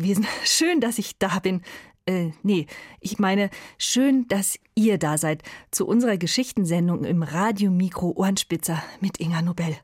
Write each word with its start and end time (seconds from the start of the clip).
Gewesen. 0.00 0.26
Schön, 0.44 0.80
dass 0.80 0.98
ich 0.98 1.18
da 1.18 1.38
bin. 1.38 1.62
Äh, 2.06 2.30
nee, 2.42 2.66
ich 3.00 3.18
meine, 3.18 3.50
schön, 3.76 4.26
dass 4.28 4.58
ihr 4.74 4.96
da 4.98 5.18
seid 5.18 5.42
zu 5.70 5.86
unserer 5.86 6.16
Geschichtensendung 6.16 7.04
im 7.04 7.22
Radio 7.22 7.70
Mikro 7.70 8.12
Ohrenspitzer 8.16 8.82
mit 9.00 9.20
Inga 9.20 9.42
Nobel. 9.42 9.76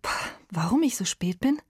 Puh, 0.00 0.10
warum 0.50 0.82
ich 0.82 0.96
so 0.96 1.04
spät 1.04 1.38
bin? 1.38 1.60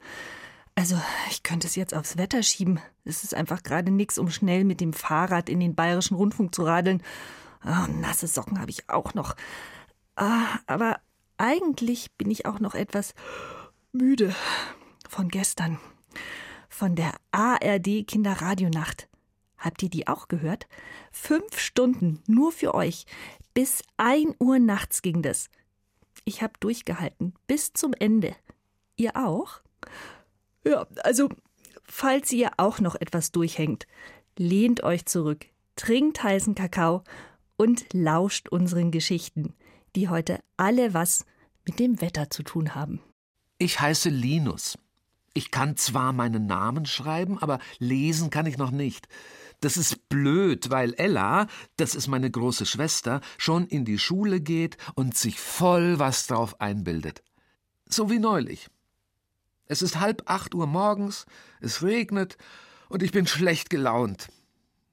Also, 0.77 0.97
ich 1.31 1.43
könnte 1.43 1.67
es 1.67 1.75
jetzt 1.75 1.93
aufs 1.93 2.17
Wetter 2.17 2.43
schieben. 2.43 2.81
Es 3.05 3.25
ist 3.25 3.35
einfach 3.35 3.63
gerade 3.63 3.91
nix, 3.91 4.17
um 4.17 4.31
schnell 4.31 4.65
mit 4.65 4.81
dem 4.81 4.93
Fahrrad 4.93 5.49
in 5.51 5.61
den 5.61 5.75
bayerischen 5.75 6.15
Rundfunk 6.15 6.55
zu 6.55 6.63
radeln. 6.63 7.03
Oh, 7.65 7.91
nasse 8.01 8.29
Socken 8.29 8.61
habe 8.61 8.71
ich 8.71 8.89
auch 8.89 9.13
noch. 9.15 9.35
Ah, 10.17 10.61
aber 10.67 11.01
eigentlich 11.37 12.13
bin 12.13 12.31
ich 12.31 12.47
auch 12.47 12.61
noch 12.61 12.75
etwas 12.75 13.15
müde 13.93 14.35
von 15.09 15.29
gestern. 15.29 15.79
Von 16.71 16.95
der 16.95 17.13
ARD 17.31 18.07
Kinderradionacht. 18.07 19.09
Habt 19.59 19.83
ihr 19.83 19.91
die 19.91 20.09
auch 20.09 20.29
gehört? 20.29 20.67
Fünf 21.13 21.59
Stunden 21.59 22.23
nur 22.27 22.53
für 22.53 22.75
euch. 22.75 23.05
Bis 23.53 23.83
ein 23.99 24.35
Uhr 24.39 24.59
nachts 24.59 25.03
ging 25.03 25.21
das. 25.21 25.51
Ich 26.25 26.43
hab 26.43 26.59
durchgehalten. 26.61 27.35
Bis 27.47 27.75
zum 27.75 27.93
Ende. 27.93 28.35
Ihr 28.97 29.17
auch? 29.17 29.61
Ja, 30.65 30.87
also, 31.03 31.29
falls 31.85 32.33
ihr 32.33 32.53
auch 32.57 32.81
noch 32.81 32.95
etwas 32.95 33.33
durchhängt, 33.33 33.87
lehnt 34.39 34.83
euch 34.83 35.05
zurück, 35.05 35.47
trinkt 35.77 36.23
heißen 36.23 36.55
Kakao 36.55 37.03
und 37.57 37.93
lauscht 37.93 38.49
unseren 38.49 38.91
Geschichten, 38.91 39.55
die 39.97 40.09
heute 40.09 40.41
alle 40.57 40.95
was 40.95 41.27
mit 41.67 41.79
dem 41.79 42.01
Wetter 42.01 42.31
zu 42.31 42.43
tun 42.43 42.75
haben. 42.75 43.01
Ich 43.59 43.81
heiße 43.81 44.09
Linus. 44.09 44.79
Ich 45.33 45.51
kann 45.51 45.77
zwar 45.77 46.13
meinen 46.13 46.47
Namen 46.47 46.87
schreiben, 46.87 47.39
aber 47.39 47.61
lesen 47.79 48.31
kann 48.31 48.47
ich 48.47 48.59
noch 48.59 48.73
nicht. 48.73 49.09
Das 49.61 49.77
ist 49.77 50.09
blöd, 50.09 50.71
weil 50.71 50.95
Ella, 50.95 51.47
das 51.77 51.95
ist 51.95 52.09
meine 52.09 52.31
große 52.31 52.67
Schwester, 52.67 53.21
schon 53.39 53.67
in 53.67 53.85
die 53.85 53.99
Schule 53.99 54.41
geht 54.41 54.77
und 54.95 55.17
sich 55.17 55.39
voll 55.39 55.99
was 55.99 56.27
drauf 56.27 56.61
einbildet. 56.61 57.23
So 57.87 58.11
wie 58.11 58.19
neulich. 58.19 58.69
Es 59.67 59.83
ist 59.83 60.01
halb 60.01 60.23
acht 60.27 60.55
Uhr 60.55 60.67
morgens, 60.67 61.27
es 61.61 61.83
regnet 61.83 62.37
und 62.89 63.03
ich 63.03 63.13
bin 63.13 63.27
schlecht 63.27 63.71
gelaunt. 63.71 64.29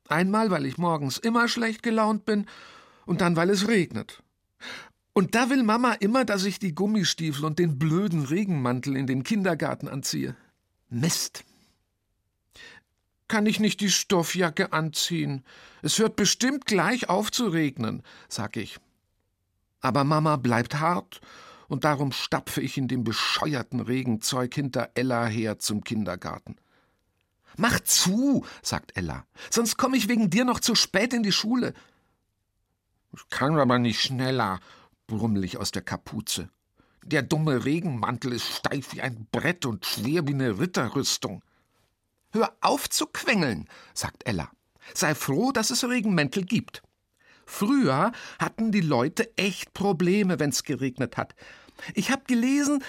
Einmal, 0.08 0.52
weil 0.52 0.66
ich 0.66 0.78
morgens 0.78 1.18
immer 1.18 1.48
schlecht 1.48 1.82
gelaunt 1.82 2.26
bin 2.26 2.46
und 3.06 3.22
dann, 3.22 3.36
weil 3.36 3.50
es 3.50 3.68
regnet. 3.68 4.22
Und 5.18 5.34
da 5.34 5.50
will 5.50 5.64
Mama 5.64 5.94
immer, 5.94 6.26
dass 6.26 6.46
ich 6.46 6.60
die 6.60 6.76
Gummistiefel 6.76 7.44
und 7.44 7.58
den 7.58 7.80
blöden 7.80 8.26
Regenmantel 8.26 8.96
in 8.96 9.08
den 9.08 9.24
Kindergarten 9.24 9.88
anziehe. 9.88 10.36
Mist. 10.90 11.44
Kann 13.28 13.48
ich 13.48 13.60
nicht 13.60 13.82
die 13.82 13.90
Stoffjacke 13.90 14.74
anziehen? 14.74 15.44
Es 15.82 15.98
hört 15.98 16.18
bestimmt 16.18 16.68
gleich 16.68 17.10
auf 17.10 17.32
zu 17.32 17.48
regnen, 17.48 18.04
sag 18.30 18.58
ich. 18.58 18.78
Aber 19.82 20.04
Mama 20.04 20.36
bleibt 20.36 20.80
hart, 20.80 21.20
und 21.68 21.84
darum 21.84 22.12
stapfe 22.12 22.62
ich 22.62 22.78
in 22.78 22.88
dem 22.88 23.04
bescheuerten 23.04 23.80
Regenzeug 23.80 24.54
hinter 24.54 24.92
Ella 24.94 25.26
her 25.26 25.58
zum 25.58 25.84
Kindergarten. 25.84 26.58
Mach 27.58 27.80
zu, 27.80 28.46
sagt 28.62 28.96
Ella, 28.96 29.26
sonst 29.50 29.78
komme 29.78 29.98
ich 29.98 30.10
wegen 30.10 30.30
dir 30.30 30.46
noch 30.46 30.60
zu 30.60 30.76
spät 30.76 31.12
in 31.12 31.24
die 31.24 31.32
Schule. 31.32 31.74
Ich 33.16 33.28
kann 33.30 33.58
aber 33.58 33.80
nicht 33.80 34.00
schneller, 34.00 34.60
brummel 35.08 35.44
ich 35.44 35.58
aus 35.58 35.72
der 35.72 35.82
Kapuze. 35.82 36.50
Der 37.04 37.22
dumme 37.22 37.66
Regenmantel 37.66 38.34
ist 38.34 38.48
steif 38.48 38.94
wie 38.94 39.02
ein 39.02 39.28
Brett 39.32 39.66
und 39.66 39.86
schwer 39.86 40.28
wie 40.28 40.34
eine 40.34 40.60
Ritterrüstung. 40.60 41.42
Hör 42.32 42.56
auf 42.60 42.90
zu 42.90 43.08
quengeln, 43.08 43.68
sagt 43.94 44.28
Ella. 44.28 44.52
Sei 44.94 45.16
froh, 45.16 45.52
dass 45.52 45.72
es 45.72 45.84
Regenmäntel 45.84 46.44
gibt. 46.44 46.84
Früher 47.46 48.12
hatten 48.40 48.74
die 48.74 48.82
Leute 48.82 49.36
echt 49.38 49.74
Probleme, 49.74 50.40
wenn's 50.40 50.64
geregnet 50.64 51.16
hat. 51.16 51.34
Ich 51.94 52.12
hab 52.12 52.28
gelesen. 52.28 52.84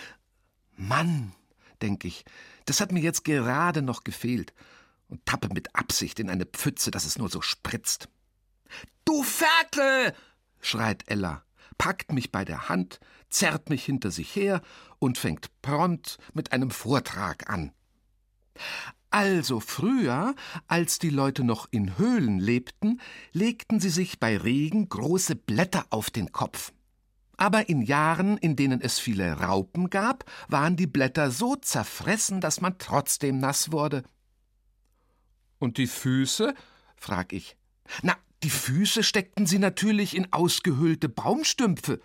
Mann, 0.76 1.32
denk 1.80 2.04
ich, 2.04 2.24
das 2.64 2.80
hat 2.80 2.90
mir 2.90 3.00
jetzt 3.00 3.24
gerade 3.24 3.82
noch 3.82 4.02
gefehlt. 4.02 4.52
Und 5.08 5.24
tappe 5.24 5.48
mit 5.48 5.74
Absicht 5.74 6.18
in 6.18 6.28
eine 6.28 6.44
Pfütze, 6.44 6.90
dass 6.90 7.06
es 7.06 7.18
nur 7.18 7.30
so 7.30 7.40
spritzt. 7.40 8.08
Du 9.04 9.22
Ferkel! 9.22 10.12
schreit 10.60 11.04
Ella, 11.06 11.44
packt 11.78 12.12
mich 12.12 12.32
bei 12.32 12.44
der 12.44 12.68
Hand, 12.68 13.00
zerrt 13.30 13.70
mich 13.70 13.84
hinter 13.84 14.10
sich 14.10 14.34
her 14.34 14.60
und 14.98 15.16
fängt 15.16 15.50
prompt 15.62 16.18
mit 16.34 16.52
einem 16.52 16.70
Vortrag 16.70 17.48
an. 17.48 17.72
Also 19.10 19.60
früher, 19.60 20.34
als 20.66 20.98
die 20.98 21.10
Leute 21.10 21.42
noch 21.42 21.68
in 21.70 21.96
Höhlen 21.96 22.38
lebten, 22.38 23.00
legten 23.32 23.80
sie 23.80 23.88
sich 23.88 24.18
bei 24.18 24.36
Regen 24.36 24.88
große 24.88 25.34
Blätter 25.34 25.86
auf 25.90 26.10
den 26.10 26.30
Kopf. 26.32 26.72
Aber 27.38 27.68
in 27.68 27.82
Jahren, 27.82 28.36
in 28.36 28.56
denen 28.56 28.80
es 28.80 28.98
viele 28.98 29.40
Raupen 29.40 29.90
gab, 29.90 30.24
waren 30.48 30.76
die 30.76 30.88
Blätter 30.88 31.30
so 31.30 31.54
zerfressen, 31.54 32.40
dass 32.40 32.60
man 32.60 32.76
trotzdem 32.78 33.38
nass 33.38 33.70
wurde. 33.72 34.02
Und 35.58 35.78
die 35.78 35.86
Füße? 35.86 36.52
frag 36.96 37.32
ich. 37.32 37.56
Na, 38.02 38.16
die 38.42 38.50
Füße 38.50 39.02
steckten 39.02 39.46
sie 39.46 39.58
natürlich 39.58 40.16
in 40.16 40.32
ausgehöhlte 40.32 41.08
Baumstümpfe. 41.08 42.00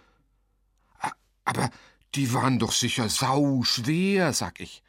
Aber 1.46 1.70
die 2.16 2.34
waren 2.34 2.60
doch 2.60 2.72
sicher 2.72 3.10
sauschwer, 3.10 4.34
sag 4.34 4.60
ich. 4.60 4.84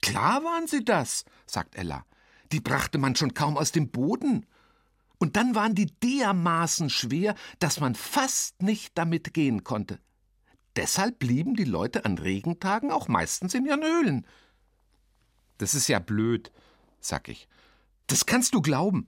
Klar 0.00 0.42
waren 0.44 0.66
sie 0.66 0.84
das, 0.84 1.24
sagt 1.46 1.76
Ella. 1.76 2.04
Die 2.50 2.60
brachte 2.60 2.98
man 2.98 3.16
schon 3.16 3.34
kaum 3.34 3.56
aus 3.56 3.72
dem 3.72 3.90
Boden. 3.90 4.46
Und 5.18 5.36
dann 5.36 5.54
waren 5.54 5.74
die 5.74 5.86
dermaßen 5.86 6.90
schwer, 6.90 7.34
dass 7.60 7.80
man 7.80 7.94
fast 7.94 8.60
nicht 8.60 8.98
damit 8.98 9.32
gehen 9.32 9.64
konnte. 9.64 10.00
Deshalb 10.76 11.18
blieben 11.18 11.54
die 11.54 11.64
Leute 11.64 12.04
an 12.04 12.18
Regentagen 12.18 12.90
auch 12.90 13.08
meistens 13.08 13.54
in 13.54 13.66
ihren 13.66 13.82
Höhlen. 13.82 14.26
Das 15.58 15.74
ist 15.74 15.88
ja 15.88 16.00
blöd, 16.00 16.50
sag 17.00 17.28
ich. 17.28 17.48
Das 18.06 18.26
kannst 18.26 18.54
du 18.54 18.62
glauben. 18.62 19.06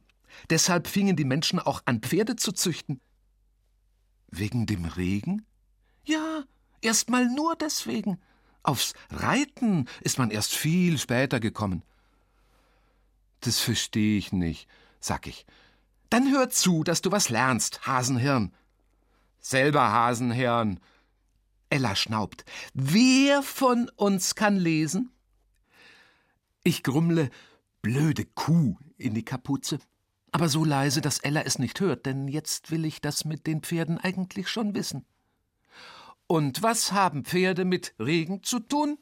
Deshalb 0.50 0.88
fingen 0.88 1.16
die 1.16 1.24
Menschen 1.24 1.58
auch 1.58 1.82
an, 1.84 2.00
Pferde 2.00 2.36
zu 2.36 2.52
züchten. 2.52 3.00
Wegen 4.30 4.66
dem 4.66 4.84
Regen? 4.84 5.46
Ja, 6.04 6.44
erst 6.80 7.10
mal 7.10 7.26
nur 7.26 7.56
deswegen. 7.56 8.20
Aufs 8.62 8.94
Reiten 9.10 9.86
ist 10.00 10.18
man 10.18 10.30
erst 10.30 10.54
viel 10.54 10.98
später 10.98 11.40
gekommen. 11.40 11.82
Das 13.40 13.60
verstehe 13.60 14.16
ich 14.16 14.32
nicht, 14.32 14.68
sag 15.00 15.26
ich. 15.26 15.44
Dann 16.08 16.30
hör 16.32 16.48
zu, 16.48 16.82
dass 16.82 17.02
du 17.02 17.12
was 17.12 17.28
lernst, 17.28 17.86
Hasenhirn. 17.86 18.54
Selber 19.40 19.92
Hasenhirn. 19.92 20.80
Ella 21.68 21.96
schnaubt. 21.96 22.44
Wer 22.72 23.42
von 23.42 23.90
uns 23.96 24.34
kann 24.34 24.56
lesen? 24.56 25.10
Ich 26.62 26.82
grummle 26.82 27.30
blöde 27.82 28.24
Kuh 28.24 28.78
in 28.96 29.12
die 29.12 29.24
Kapuze. 29.24 29.78
Aber 30.34 30.48
so 30.48 30.64
leise, 30.64 31.00
dass 31.00 31.20
Ella 31.20 31.42
es 31.42 31.60
nicht 31.60 31.78
hört, 31.78 32.06
denn 32.06 32.26
jetzt 32.26 32.72
will 32.72 32.84
ich 32.86 33.00
das 33.00 33.24
mit 33.24 33.46
den 33.46 33.62
Pferden 33.62 33.98
eigentlich 33.98 34.48
schon 34.48 34.74
wissen. 34.74 35.06
Und 36.26 36.60
was 36.60 36.90
haben 36.90 37.24
Pferde 37.24 37.64
mit 37.64 37.94
Regen 38.00 38.42
zu 38.42 38.58
tun? 38.58 38.98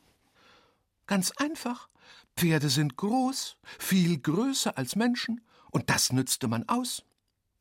Ganz 1.07 1.31
einfach. 1.31 1.89
Pferde 2.37 2.69
sind 2.69 2.99
groß, 2.99 3.57
viel 3.79 4.19
größer 4.19 4.77
als 4.77 4.95
Menschen, 4.95 5.41
und 5.71 5.89
das 5.89 6.13
nützte 6.13 6.49
man 6.49 6.69
aus. 6.69 7.03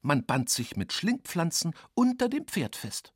Man 0.02 0.26
band 0.26 0.50
sich 0.50 0.76
mit 0.76 0.92
Schlingpflanzen 0.92 1.74
unter 1.94 2.28
dem 2.28 2.48
Pferd 2.48 2.76
fest. 2.76 3.14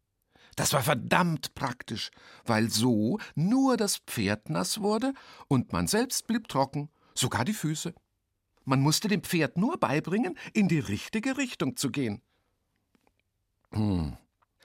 Das 0.56 0.72
war 0.72 0.84
verdammt 0.84 1.54
praktisch, 1.56 2.12
weil 2.46 2.70
so 2.70 3.20
nur 3.36 3.76
das 3.76 3.98
Pferd 3.98 4.50
nass 4.50 4.80
wurde 4.80 5.14
und 5.50 5.74
man 5.74 5.88
selbst 5.88 6.28
blieb 6.28 6.48
trocken, 6.48 6.88
sogar 7.14 7.44
die 7.44 7.52
Füße. 7.52 7.94
Man 8.66 8.82
musste 8.82 9.08
dem 9.08 9.24
Pferd 9.24 9.58
nur 9.58 9.80
beibringen, 9.80 10.38
in 10.54 10.68
die 10.68 10.80
richtige 10.80 11.38
Richtung 11.38 11.78
zu 11.78 11.92
gehen. 11.92 12.22
Hm, 13.72 14.18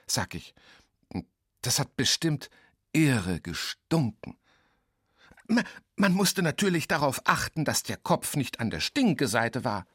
sag 0.07 0.35
ich, 0.35 0.53
das 1.61 1.79
hat 1.79 1.95
bestimmt 1.95 2.49
irre 2.93 3.39
gestunken. 3.39 4.37
Man 5.95 6.13
musste 6.13 6.41
natürlich 6.41 6.87
darauf 6.87 7.21
achten, 7.25 7.65
dass 7.65 7.83
der 7.83 7.97
Kopf 7.97 8.35
nicht 8.35 8.59
an 8.59 8.69
der 8.69 8.79
Stinkeseite 8.79 9.63
war. 9.63 9.85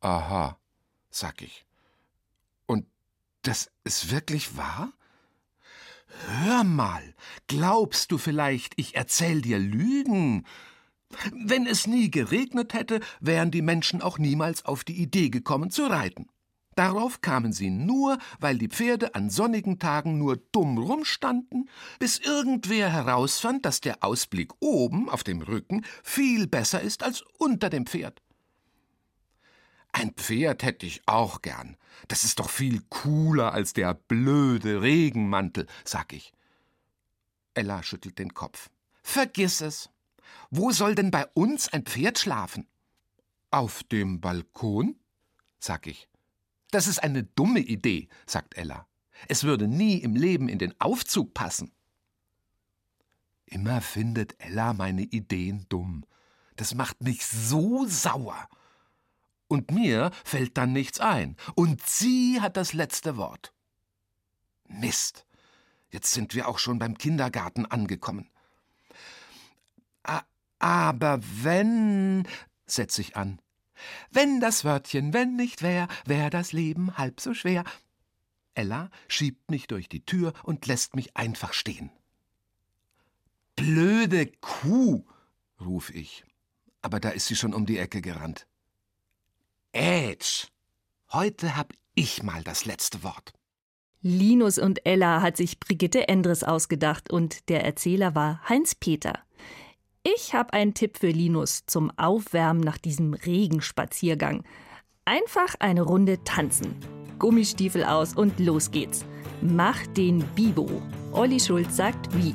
Aha, 0.00 0.58
sag 1.10 1.42
ich. 1.42 1.64
Und 2.66 2.86
das 3.42 3.70
ist 3.84 4.10
wirklich 4.10 4.56
wahr? 4.56 4.92
Hör 6.26 6.64
mal, 6.64 7.14
glaubst 7.46 8.10
du 8.10 8.18
vielleicht, 8.18 8.74
ich 8.76 8.96
erzähl 8.96 9.40
dir 9.40 9.58
Lügen? 9.58 10.44
Wenn 11.32 11.66
es 11.66 11.86
nie 11.86 12.10
geregnet 12.10 12.74
hätte, 12.74 13.00
wären 13.20 13.50
die 13.50 13.62
Menschen 13.62 14.02
auch 14.02 14.18
niemals 14.18 14.64
auf 14.64 14.84
die 14.84 15.00
Idee 15.00 15.30
gekommen 15.30 15.70
zu 15.70 15.86
reiten. 15.86 16.26
Darauf 16.74 17.20
kamen 17.20 17.52
sie 17.52 17.70
nur, 17.70 18.18
weil 18.40 18.56
die 18.56 18.68
Pferde 18.68 19.14
an 19.14 19.28
sonnigen 19.28 19.78
Tagen 19.78 20.16
nur 20.16 20.38
dumm 20.52 20.78
rumstanden, 20.78 21.68
bis 21.98 22.18
irgendwer 22.18 22.90
herausfand, 22.90 23.66
dass 23.66 23.80
der 23.80 24.02
Ausblick 24.02 24.52
oben 24.60 25.10
auf 25.10 25.22
dem 25.22 25.42
Rücken 25.42 25.84
viel 26.02 26.46
besser 26.46 26.80
ist 26.80 27.02
als 27.02 27.22
unter 27.38 27.68
dem 27.68 27.84
Pferd. 27.84 28.22
Ein 29.92 30.12
Pferd 30.14 30.62
hätte 30.62 30.86
ich 30.86 31.02
auch 31.04 31.42
gern. 31.42 31.76
Das 32.08 32.24
ist 32.24 32.38
doch 32.38 32.48
viel 32.48 32.80
cooler 32.88 33.52
als 33.52 33.74
der 33.74 33.92
blöde 33.92 34.80
Regenmantel, 34.80 35.66
sag 35.84 36.14
ich. 36.14 36.32
Ella 37.52 37.82
schüttelt 37.82 38.18
den 38.18 38.32
Kopf. 38.32 38.70
Vergiss 39.02 39.60
es. 39.60 39.90
Wo 40.50 40.70
soll 40.70 40.94
denn 40.94 41.10
bei 41.10 41.26
uns 41.34 41.72
ein 41.72 41.84
Pferd 41.84 42.18
schlafen? 42.18 42.66
Auf 43.50 43.82
dem 43.84 44.20
Balkon? 44.20 44.96
sag 45.58 45.86
ich. 45.86 46.08
Das 46.70 46.86
ist 46.86 47.02
eine 47.02 47.22
dumme 47.22 47.60
Idee, 47.60 48.08
sagt 48.26 48.56
Ella. 48.56 48.86
Es 49.28 49.44
würde 49.44 49.68
nie 49.68 49.98
im 49.98 50.16
Leben 50.16 50.48
in 50.48 50.58
den 50.58 50.74
Aufzug 50.80 51.34
passen. 51.34 51.72
Immer 53.46 53.82
findet 53.82 54.34
Ella 54.40 54.72
meine 54.72 55.02
Ideen 55.02 55.66
dumm. 55.68 56.04
Das 56.56 56.74
macht 56.74 57.02
mich 57.02 57.26
so 57.26 57.86
sauer. 57.86 58.48
Und 59.48 59.70
mir 59.70 60.10
fällt 60.24 60.56
dann 60.56 60.72
nichts 60.72 61.00
ein. 61.00 61.36
Und 61.54 61.84
sie 61.86 62.40
hat 62.40 62.56
das 62.56 62.72
letzte 62.72 63.18
Wort. 63.18 63.52
Mist. 64.66 65.26
Jetzt 65.90 66.12
sind 66.12 66.34
wir 66.34 66.48
auch 66.48 66.58
schon 66.58 66.78
beim 66.78 66.96
Kindergarten 66.96 67.66
angekommen. 67.66 68.30
Aber 70.58 71.20
wenn, 71.42 72.26
setz 72.66 72.98
ich 72.98 73.16
an, 73.16 73.40
wenn 74.10 74.40
das 74.40 74.64
Wörtchen 74.64 75.12
wenn 75.12 75.34
nicht 75.34 75.62
wär, 75.62 75.88
wär 76.06 76.30
das 76.30 76.52
Leben 76.52 76.96
halb 76.96 77.20
so 77.20 77.34
schwer. 77.34 77.64
Ella 78.54 78.90
schiebt 79.08 79.50
mich 79.50 79.66
durch 79.66 79.88
die 79.88 80.04
Tür 80.04 80.32
und 80.44 80.66
lässt 80.66 80.94
mich 80.94 81.16
einfach 81.16 81.52
stehen. 81.52 81.90
Blöde 83.56 84.26
Kuh, 84.40 85.04
ruf 85.60 85.90
ich. 85.94 86.24
Aber 86.80 87.00
da 87.00 87.10
ist 87.10 87.26
sie 87.26 87.36
schon 87.36 87.54
um 87.54 87.66
die 87.66 87.78
Ecke 87.78 88.00
gerannt. 88.00 88.46
Ätsch! 89.72 90.48
Heute 91.10 91.56
hab 91.56 91.72
ich 91.94 92.22
mal 92.22 92.42
das 92.42 92.64
letzte 92.64 93.02
Wort. 93.02 93.32
Linus 94.00 94.58
und 94.58 94.84
Ella 94.84 95.22
hat 95.22 95.36
sich 95.36 95.60
Brigitte 95.60 96.08
Endres 96.08 96.42
ausgedacht 96.42 97.10
und 97.10 97.48
der 97.48 97.64
Erzähler 97.64 98.14
war 98.14 98.48
Heinz 98.48 98.74
Peter. 98.74 99.20
Ich 100.04 100.34
habe 100.34 100.52
einen 100.52 100.74
Tipp 100.74 100.98
für 100.98 101.10
Linus 101.10 101.64
zum 101.66 101.96
Aufwärmen 101.96 102.60
nach 102.60 102.76
diesem 102.76 103.14
Regenspaziergang. 103.14 104.42
Einfach 105.04 105.54
eine 105.60 105.82
Runde 105.82 106.24
tanzen. 106.24 106.74
Gummistiefel 107.20 107.84
aus 107.84 108.16
und 108.16 108.40
los 108.40 108.72
geht's. 108.72 109.04
Mach 109.42 109.86
den 109.86 110.24
Bibo. 110.34 110.68
Olli 111.12 111.38
Schulz 111.38 111.76
sagt 111.76 112.12
wie. 112.16 112.34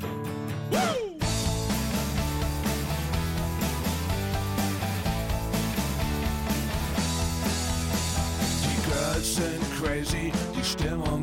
Die 8.62 8.80
Girls 8.90 9.36
sind 9.36 9.60
crazy, 9.78 10.32
die 10.58 10.64
Stimmung 10.64 11.17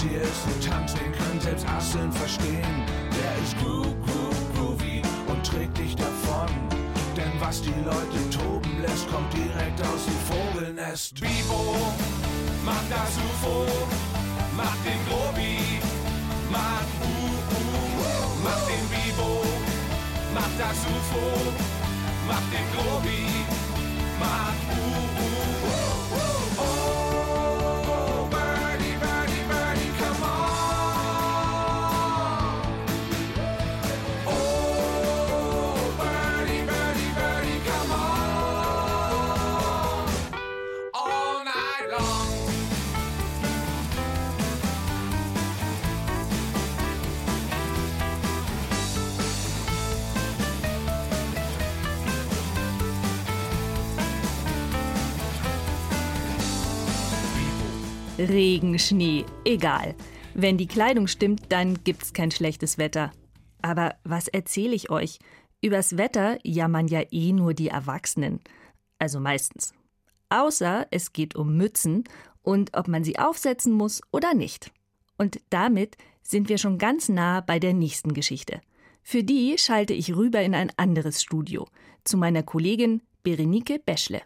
hier 0.00 0.22
ist 0.22 0.46
ein 0.46 0.70
Tanz, 0.70 0.94
den 0.94 1.12
können 1.12 1.40
selbst 1.40 1.66
Assen 1.68 2.12
verstehen. 2.12 2.84
Der 3.10 3.32
ist 3.42 3.56
groove, 3.58 3.94
groove, 4.06 4.42
groovy 4.54 5.02
und 5.26 5.44
trägt 5.44 5.76
dich 5.78 5.96
davon. 5.96 6.48
Denn 7.16 7.32
was 7.40 7.60
die 7.62 7.74
Leute 7.84 8.20
toben 8.30 8.82
lässt, 8.82 9.10
kommt 9.10 9.32
direkt 9.32 9.80
aus 9.82 10.04
dem 10.06 10.20
Vogelnest. 10.30 11.14
Bibo, 11.14 11.74
mach 12.64 12.84
das 12.88 13.12
UFO, 13.26 13.66
mach 14.56 14.76
den 14.86 15.00
Grobi, 15.08 15.80
mach 16.50 16.88
uh, 17.02 17.38
mach 18.44 18.62
den 18.66 18.86
Bibo, 18.88 19.42
mach 20.34 20.52
das 20.58 20.78
UFO, 20.94 21.52
mach 22.28 22.44
den 22.52 22.66
Grobi, 22.76 23.26
mach 24.20 24.54
uh, 24.76 25.07
Regen, 58.18 58.78
Schnee, 58.78 59.24
egal. 59.44 59.94
Wenn 60.34 60.58
die 60.58 60.66
Kleidung 60.66 61.06
stimmt, 61.06 61.52
dann 61.52 61.82
gibt's 61.84 62.12
kein 62.12 62.30
schlechtes 62.30 62.76
Wetter. 62.76 63.12
Aber 63.62 63.94
was 64.04 64.28
erzähle 64.28 64.74
ich 64.74 64.90
euch? 64.90 65.18
Übers 65.60 65.96
Wetter 65.96 66.38
jammern 66.44 66.88
ja 66.88 67.02
eh 67.10 67.32
nur 67.32 67.54
die 67.54 67.68
Erwachsenen. 67.68 68.40
Also 68.98 69.20
meistens. 69.20 69.72
Außer 70.30 70.86
es 70.90 71.12
geht 71.12 71.36
um 71.36 71.56
Mützen 71.56 72.04
und 72.42 72.76
ob 72.76 72.88
man 72.88 73.04
sie 73.04 73.18
aufsetzen 73.18 73.72
muss 73.72 74.00
oder 74.10 74.34
nicht. 74.34 74.72
Und 75.16 75.40
damit 75.50 75.96
sind 76.22 76.48
wir 76.48 76.58
schon 76.58 76.78
ganz 76.78 77.08
nah 77.08 77.40
bei 77.40 77.58
der 77.58 77.72
nächsten 77.72 78.14
Geschichte. 78.14 78.60
Für 79.02 79.22
die 79.22 79.56
schalte 79.58 79.94
ich 79.94 80.14
rüber 80.14 80.42
in 80.42 80.54
ein 80.54 80.70
anderes 80.76 81.22
Studio, 81.22 81.66
zu 82.04 82.16
meiner 82.16 82.42
Kollegin 82.42 83.00
Berenike 83.22 83.78
Beschle. 83.78 84.22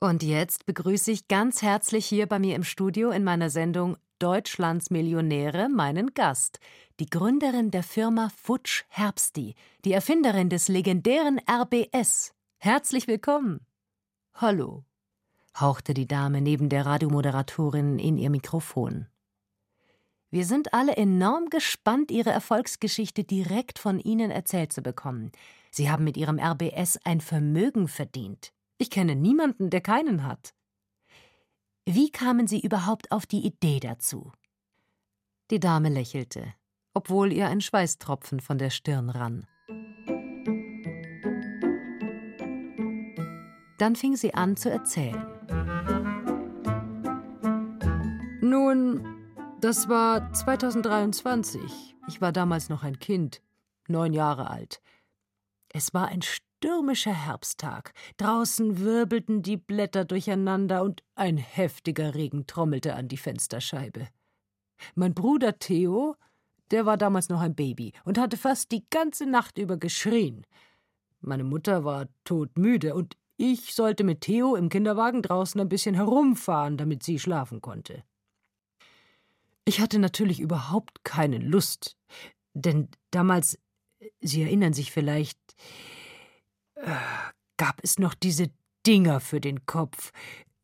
Und 0.00 0.22
jetzt 0.22 0.64
begrüße 0.64 1.10
ich 1.10 1.26
ganz 1.26 1.60
herzlich 1.60 2.06
hier 2.06 2.28
bei 2.28 2.38
mir 2.38 2.54
im 2.54 2.62
Studio 2.62 3.10
in 3.10 3.24
meiner 3.24 3.50
Sendung 3.50 3.96
Deutschlands 4.20 4.90
Millionäre 4.90 5.68
meinen 5.68 6.14
Gast, 6.14 6.60
die 7.00 7.10
Gründerin 7.10 7.72
der 7.72 7.82
Firma 7.82 8.30
Futsch 8.40 8.84
Herbsti, 8.90 9.56
die 9.84 9.92
Erfinderin 9.92 10.50
des 10.50 10.68
legendären 10.68 11.40
RBS. 11.50 12.32
Herzlich 12.58 13.08
willkommen. 13.08 13.66
Hallo, 14.34 14.84
hauchte 15.58 15.94
die 15.94 16.06
Dame 16.06 16.42
neben 16.42 16.68
der 16.68 16.86
Radiomoderatorin 16.86 17.98
in 17.98 18.18
ihr 18.18 18.30
Mikrofon. 18.30 19.08
Wir 20.30 20.44
sind 20.44 20.74
alle 20.74 20.96
enorm 20.96 21.46
gespannt, 21.46 22.12
Ihre 22.12 22.30
Erfolgsgeschichte 22.30 23.24
direkt 23.24 23.80
von 23.80 23.98
Ihnen 23.98 24.30
erzählt 24.30 24.72
zu 24.72 24.80
bekommen. 24.80 25.32
Sie 25.72 25.90
haben 25.90 26.04
mit 26.04 26.16
Ihrem 26.16 26.38
RBS 26.38 27.00
ein 27.02 27.20
Vermögen 27.20 27.88
verdient. 27.88 28.52
Ich 28.78 28.90
kenne 28.90 29.16
niemanden, 29.16 29.70
der 29.70 29.80
keinen 29.80 30.24
hat. 30.24 30.54
Wie 31.84 32.10
kamen 32.10 32.46
Sie 32.46 32.60
überhaupt 32.60 33.10
auf 33.10 33.26
die 33.26 33.44
Idee 33.44 33.80
dazu? 33.80 34.32
Die 35.50 35.58
Dame 35.58 35.88
lächelte, 35.88 36.54
obwohl 36.94 37.32
ihr 37.32 37.48
ein 37.48 37.60
Schweißtropfen 37.60 38.40
von 38.40 38.58
der 38.58 38.70
Stirn 38.70 39.10
rann. 39.10 39.46
Dann 43.78 43.96
fing 43.96 44.16
sie 44.16 44.34
an 44.34 44.56
zu 44.56 44.70
erzählen. 44.70 45.24
Nun, 48.40 49.04
das 49.60 49.88
war 49.88 50.32
2023. 50.32 51.96
Ich 52.08 52.20
war 52.20 52.32
damals 52.32 52.68
noch 52.68 52.82
ein 52.82 52.98
Kind, 52.98 53.40
neun 53.86 54.12
Jahre 54.12 54.50
alt. 54.50 54.82
Es 55.68 55.94
war 55.94 56.08
ein 56.08 56.22
stürmischer 56.58 57.12
Herbsttag. 57.12 57.92
Draußen 58.16 58.80
wirbelten 58.80 59.42
die 59.42 59.56
Blätter 59.56 60.04
durcheinander 60.04 60.82
und 60.82 61.04
ein 61.14 61.36
heftiger 61.36 62.14
Regen 62.16 62.46
trommelte 62.46 62.94
an 62.94 63.06
die 63.06 63.16
Fensterscheibe. 63.16 64.08
Mein 64.96 65.14
Bruder 65.14 65.58
Theo, 65.58 66.16
der 66.72 66.84
war 66.84 66.96
damals 66.96 67.28
noch 67.28 67.40
ein 67.40 67.54
Baby 67.54 67.92
und 68.04 68.18
hatte 68.18 68.36
fast 68.36 68.72
die 68.72 68.84
ganze 68.90 69.26
Nacht 69.26 69.56
über 69.56 69.76
geschrien. 69.76 70.46
Meine 71.20 71.44
Mutter 71.44 71.84
war 71.84 72.08
todmüde 72.24 72.94
und 72.94 73.16
ich 73.36 73.72
sollte 73.72 74.02
mit 74.02 74.22
Theo 74.22 74.56
im 74.56 74.68
Kinderwagen 74.68 75.22
draußen 75.22 75.60
ein 75.60 75.68
bisschen 75.68 75.94
herumfahren, 75.94 76.76
damit 76.76 77.04
sie 77.04 77.20
schlafen 77.20 77.60
konnte. 77.60 78.02
Ich 79.64 79.80
hatte 79.80 80.00
natürlich 80.00 80.40
überhaupt 80.40 81.04
keine 81.04 81.38
Lust, 81.38 81.96
denn 82.54 82.88
damals, 83.12 83.58
Sie 84.20 84.42
erinnern 84.42 84.72
sich 84.72 84.90
vielleicht, 84.92 85.38
gab 87.56 87.82
es 87.82 87.98
noch 87.98 88.14
diese 88.14 88.50
Dinger 88.86 89.20
für 89.20 89.40
den 89.40 89.66
Kopf, 89.66 90.12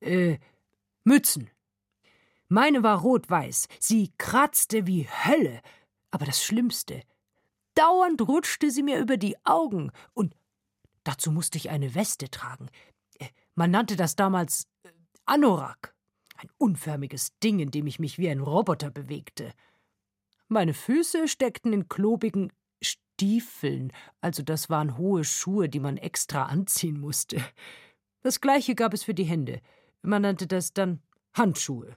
äh, 0.00 0.38
Mützen. 1.04 1.50
Meine 2.48 2.82
war 2.82 3.00
rot-weiß, 3.00 3.68
sie 3.78 4.12
kratzte 4.16 4.86
wie 4.86 5.06
Hölle, 5.08 5.60
aber 6.10 6.24
das 6.24 6.42
Schlimmste, 6.42 7.02
dauernd 7.74 8.22
rutschte 8.22 8.70
sie 8.70 8.82
mir 8.82 8.98
über 8.98 9.16
die 9.16 9.36
Augen 9.44 9.90
und 10.12 10.34
dazu 11.02 11.30
musste 11.30 11.58
ich 11.58 11.70
eine 11.70 11.94
Weste 11.94 12.30
tragen. 12.30 12.68
Äh, 13.18 13.28
man 13.54 13.70
nannte 13.70 13.96
das 13.96 14.16
damals 14.16 14.68
äh, 14.84 14.90
Anorak, 15.26 15.94
ein 16.36 16.48
unförmiges 16.58 17.38
Ding, 17.40 17.58
in 17.58 17.70
dem 17.70 17.86
ich 17.86 17.98
mich 17.98 18.18
wie 18.18 18.28
ein 18.28 18.40
Roboter 18.40 18.90
bewegte. 18.90 19.52
Meine 20.48 20.74
Füße 20.74 21.28
steckten 21.28 21.72
in 21.72 21.88
klobigen 21.88 22.52
Stiefeln, 23.24 23.90
also 24.20 24.42
das 24.42 24.68
waren 24.68 24.98
hohe 24.98 25.24
Schuhe, 25.24 25.70
die 25.70 25.80
man 25.80 25.96
extra 25.96 26.44
anziehen 26.44 27.00
musste. 27.00 27.38
Das 28.20 28.42
gleiche 28.42 28.74
gab 28.74 28.92
es 28.92 29.02
für 29.02 29.14
die 29.14 29.24
Hände. 29.24 29.60
Man 30.02 30.22
nannte 30.22 30.46
das 30.46 30.74
dann 30.74 31.00
Handschuhe. 31.32 31.96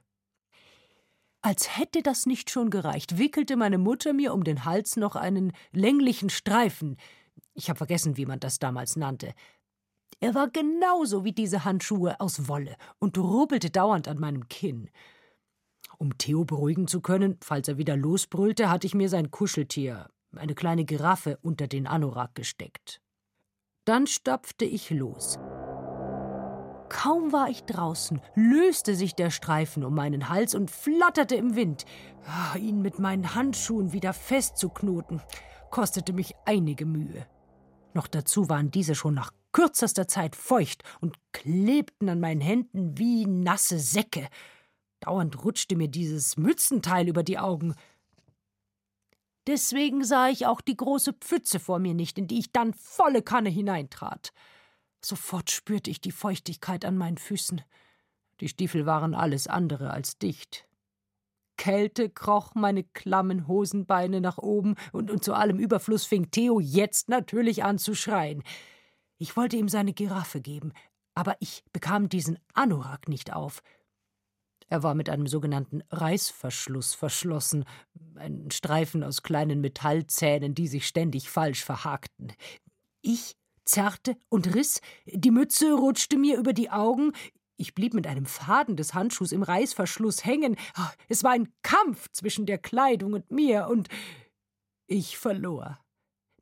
Als 1.41 1.77
hätte 1.77 2.01
das 2.01 2.25
nicht 2.25 2.49
schon 2.49 2.69
gereicht, 2.69 3.17
wickelte 3.17 3.57
meine 3.57 3.77
Mutter 3.77 4.13
mir 4.13 4.33
um 4.33 4.45
den 4.45 4.63
Hals 4.63 4.95
noch 4.95 5.17
einen 5.17 5.51
länglichen 5.73 6.29
Streifen. 6.29 6.95
Ich 7.53 7.69
habe 7.69 7.77
vergessen, 7.77 8.15
wie 8.15 8.25
man 8.25 8.39
das 8.39 8.59
damals 8.59 8.95
nannte. 8.95 9.33
Er 10.21 10.33
war 10.33 10.49
genauso 10.49 11.25
wie 11.25 11.33
diese 11.33 11.65
Handschuhe 11.65 12.21
aus 12.21 12.47
Wolle 12.47 12.77
und 12.99 13.17
rubbelte 13.17 13.69
dauernd 13.69 14.07
an 14.07 14.19
meinem 14.19 14.47
Kinn. 14.47 14.89
Um 15.97 16.17
Theo 16.17 16.45
beruhigen 16.45 16.87
zu 16.87 17.01
können, 17.01 17.37
falls 17.41 17.67
er 17.67 17.77
wieder 17.77 17.97
losbrüllte, 17.97 18.69
hatte 18.69 18.87
ich 18.87 18.95
mir 18.95 19.09
sein 19.09 19.29
Kuscheltier, 19.29 20.09
eine 20.35 20.55
kleine 20.55 20.85
Giraffe, 20.85 21.37
unter 21.41 21.67
den 21.67 21.87
Anorak 21.87 22.35
gesteckt. 22.35 23.01
Dann 23.85 24.07
stapfte 24.07 24.65
ich 24.65 24.89
los. 24.89 25.37
Kaum 26.89 27.33
war 27.33 27.49
ich 27.49 27.63
draußen, 27.63 28.21
löste 28.35 28.95
sich 28.95 29.13
der 29.13 29.29
Streifen 29.29 29.83
um 29.83 29.93
meinen 29.93 30.29
Hals 30.29 30.55
und 30.55 30.71
flatterte 30.71 31.35
im 31.35 31.55
Wind. 31.55 31.85
Ah, 32.25 32.57
ihn 32.57 32.81
mit 32.81 32.99
meinen 32.99 33.35
Handschuhen 33.35 33.93
wieder 33.93 34.13
festzuknoten, 34.13 35.21
kostete 35.69 36.13
mich 36.13 36.33
einige 36.45 36.85
Mühe. 36.85 37.27
Noch 37.93 38.07
dazu 38.07 38.49
waren 38.49 38.71
diese 38.71 38.95
schon 38.95 39.15
nach 39.15 39.31
kürzester 39.51 40.07
Zeit 40.07 40.35
feucht 40.35 40.83
und 41.01 41.17
klebten 41.31 42.09
an 42.09 42.19
meinen 42.19 42.41
Händen 42.41 42.97
wie 42.97 43.25
nasse 43.25 43.79
Säcke. 43.79 44.27
Dauernd 44.99 45.43
rutschte 45.43 45.75
mir 45.75 45.87
dieses 45.87 46.37
Mützenteil 46.37 47.07
über 47.07 47.23
die 47.23 47.39
Augen. 47.39 47.75
Deswegen 49.47 50.03
sah 50.03 50.27
ich 50.27 50.45
auch 50.45 50.59
die 50.59 50.75
große 50.75 51.13
Pfütze 51.13 51.59
vor 51.59 51.79
mir 51.79 51.93
nicht, 51.93 52.17
in 52.17 52.27
die 52.27 52.39
ich 52.39 52.51
dann 52.51 52.73
volle 52.73 53.21
Kanne 53.21 53.49
hineintrat. 53.49 54.33
Sofort 55.03 55.49
spürte 55.51 55.89
ich 55.89 56.01
die 56.01 56.11
Feuchtigkeit 56.11 56.83
an 56.83 56.97
meinen 56.97 57.17
Füßen. 57.17 57.61
Die 58.41 58.49
Stiefel 58.49 58.85
waren 58.85 59.15
alles 59.15 59.47
andere 59.47 59.91
als 59.91 60.17
dicht. 60.17 60.67
Kälte 61.55 62.09
kroch 62.09 62.55
meine 62.55 62.83
klammen 62.83 63.47
Hosenbeine 63.47 64.19
nach 64.19 64.37
oben, 64.37 64.75
und, 64.91 65.09
und 65.09 65.23
zu 65.23 65.33
allem 65.33 65.59
Überfluss 65.59 66.05
fing 66.05 66.29
Theo 66.29 66.59
jetzt 66.59 67.07
natürlich 67.09 67.63
an 67.63 67.79
zu 67.79 67.95
schreien. 67.95 68.43
Ich 69.17 69.35
wollte 69.37 69.55
ihm 69.55 69.69
seine 69.69 69.93
Giraffe 69.93 70.41
geben, 70.41 70.73
aber 71.15 71.37
ich 71.39 71.63
bekam 71.71 72.09
diesen 72.09 72.37
Anorak 72.53 73.07
nicht 73.07 73.33
auf. 73.33 73.63
Er 74.69 74.83
war 74.83 74.93
mit 74.93 75.09
einem 75.09 75.27
sogenannten 75.27 75.81
Reißverschluss 75.89 76.93
verschlossen, 76.93 77.65
ein 78.17 78.51
Streifen 78.51 79.03
aus 79.03 79.23
kleinen 79.23 79.61
Metallzähnen, 79.61 80.55
die 80.55 80.67
sich 80.67 80.87
ständig 80.87 81.29
falsch 81.29 81.63
verhakten. 81.63 82.33
Ich 83.01 83.35
zerrte 83.65 84.17
und 84.29 84.55
riss, 84.55 84.81
die 85.05 85.31
Mütze 85.31 85.73
rutschte 85.73 86.17
mir 86.17 86.37
über 86.37 86.53
die 86.53 86.69
Augen, 86.69 87.11
ich 87.57 87.73
blieb 87.73 87.93
mit 87.95 88.05
einem 88.05 88.25
Faden 88.25 88.77
des 88.77 88.93
Handschuhs 88.93 89.31
im 89.31 89.41
Reißverschluss 89.41 90.23
hängen. 90.23 90.55
Ah, 90.75 90.91
es 91.09 91.23
war 91.23 91.31
ein 91.31 91.51
Kampf 91.63 92.07
zwischen 92.11 92.45
der 92.45 92.59
Kleidung 92.59 93.13
und 93.13 93.31
mir, 93.31 93.67
und 93.67 93.89
ich 94.85 95.17
verlor. 95.17 95.79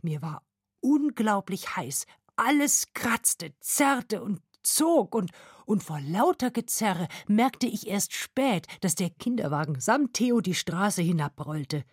Mir 0.02 0.22
war 0.22 0.46
unglaublich 0.82 1.76
heiß, 1.76 2.06
alles 2.36 2.94
kratzte, 2.94 3.54
zerrte 3.60 4.22
und 4.22 4.42
zog, 4.68 5.16
und, 5.16 5.32
und 5.66 5.84
vor 5.84 6.00
lauter 6.02 6.52
Gezerre 6.52 7.08
merkte 7.28 7.68
ich 7.68 7.88
erst 7.88 8.14
spät, 8.14 8.68
dass 8.82 8.96
der 8.96 9.10
Kinderwagen 9.10 9.80
samt 9.80 10.14
Theo 10.14 10.42
die 10.42 10.56
Straße 10.56 11.02
hinabrollte, 11.02 11.84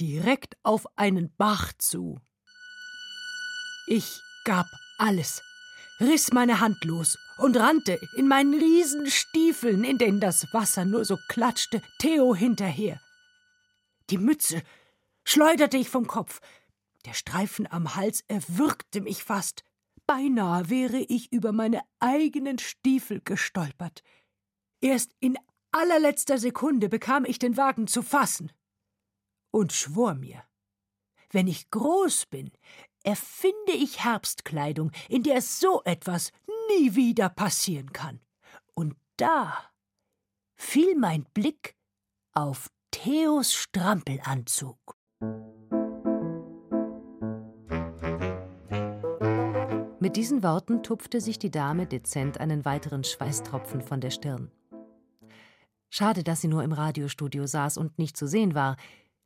direkt 0.00 0.56
auf 0.62 0.86
einen 0.96 1.34
Bach 1.36 1.72
zu. 1.78 2.20
Ich 3.86 4.20
gab 4.44 4.66
alles, 4.98 5.42
riss 6.00 6.32
meine 6.32 6.60
Hand 6.60 6.84
los 6.84 7.18
und 7.38 7.56
rannte 7.56 7.98
in 8.16 8.28
meinen 8.28 8.54
Riesenstiefeln, 8.54 9.84
in 9.84 9.98
denen 9.98 10.20
das 10.20 10.52
Wasser 10.52 10.84
nur 10.84 11.04
so 11.04 11.16
klatschte, 11.28 11.82
Theo 11.98 12.34
hinterher. 12.34 13.00
Die 14.10 14.18
Mütze 14.18 14.62
schleuderte 15.24 15.76
ich 15.76 15.88
vom 15.88 16.06
Kopf. 16.06 16.40
Der 17.04 17.14
Streifen 17.14 17.70
am 17.70 17.94
Hals 17.94 18.24
erwürgte 18.28 19.00
mich 19.00 19.22
fast. 19.22 19.64
Beinahe 20.08 20.70
wäre 20.70 20.98
ich 20.98 21.30
über 21.32 21.52
meine 21.52 21.82
eigenen 22.00 22.58
Stiefel 22.58 23.20
gestolpert. 23.20 24.02
Erst 24.80 25.14
in 25.20 25.36
allerletzter 25.70 26.38
Sekunde 26.38 26.88
bekam 26.88 27.26
ich 27.26 27.38
den 27.38 27.58
Wagen 27.58 27.86
zu 27.86 28.02
fassen 28.02 28.50
und 29.50 29.72
schwor 29.74 30.14
mir, 30.14 30.42
wenn 31.30 31.46
ich 31.46 31.70
groß 31.70 32.26
bin, 32.26 32.50
erfinde 33.02 33.72
ich 33.72 34.02
Herbstkleidung, 34.02 34.92
in 35.10 35.22
der 35.22 35.42
so 35.42 35.82
etwas 35.84 36.32
nie 36.70 36.94
wieder 36.94 37.28
passieren 37.28 37.92
kann. 37.92 38.20
Und 38.74 38.96
da 39.18 39.70
fiel 40.56 40.96
mein 40.96 41.24
Blick 41.34 41.76
auf 42.32 42.70
Theos 42.90 43.52
Strampelanzug. 43.52 44.96
Mit 50.00 50.14
diesen 50.14 50.44
Worten 50.44 50.84
tupfte 50.84 51.20
sich 51.20 51.40
die 51.40 51.50
Dame 51.50 51.84
dezent 51.88 52.38
einen 52.38 52.64
weiteren 52.64 53.02
Schweißtropfen 53.02 53.82
von 53.82 54.00
der 54.00 54.10
Stirn. 54.10 54.52
Schade, 55.90 56.22
dass 56.22 56.40
sie 56.40 56.46
nur 56.46 56.62
im 56.62 56.70
Radiostudio 56.70 57.46
saß 57.46 57.78
und 57.78 57.98
nicht 57.98 58.16
zu 58.16 58.28
sehen 58.28 58.54
war, 58.54 58.76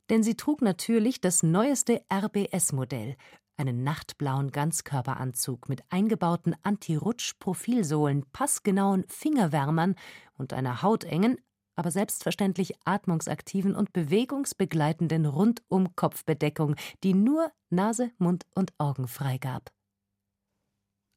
denn 0.09 0.23
sie 0.23 0.35
trug 0.35 0.63
natürlich 0.63 1.21
das 1.21 1.43
neueste 1.43 2.01
RBS-Modell, 2.11 3.17
einen 3.55 3.83
nachtblauen 3.83 4.51
Ganzkörperanzug 4.51 5.69
mit 5.69 5.83
eingebauten 5.91 6.55
Anti-Rutsch-Profilsohlen, 6.63 8.25
passgenauen 8.33 9.05
Fingerwärmern 9.07 9.93
und 10.39 10.53
einer 10.53 10.81
hautengen, 10.81 11.37
aber 11.75 11.91
selbstverständlich 11.91 12.73
atmungsaktiven 12.83 13.75
und 13.75 13.93
bewegungsbegleitenden 13.93 15.27
Rundum-Kopfbedeckung, 15.27 16.77
die 17.03 17.13
nur 17.13 17.51
Nase, 17.69 18.09
Mund 18.17 18.47
und 18.55 18.73
Augen 18.79 19.07
freigab. 19.07 19.71